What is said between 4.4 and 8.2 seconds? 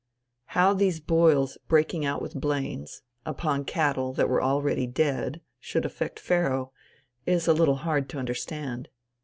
already dead, should affect Pharaoh, is a little hard to